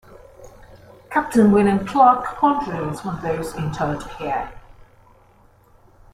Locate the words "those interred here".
3.21-4.51